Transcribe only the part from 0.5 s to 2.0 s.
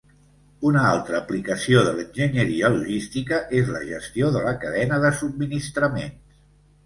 Una altra aplicació de